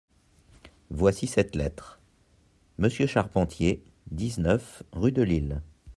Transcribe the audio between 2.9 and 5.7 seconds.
Charpentier, dix-neuf, rue de Lille.